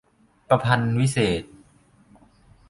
[0.47, 1.51] ประพันธวิเศษณ์